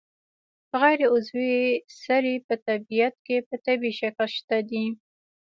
غیر 0.81 0.99
عضوي 1.13 1.53
سرې 2.03 2.35
په 2.47 2.55
طبیعت 2.67 3.15
کې 3.25 3.37
په 3.47 3.55
طبیعي 3.65 3.93
شکل 4.01 4.27
شته 4.35 4.57
دي. 4.69 4.85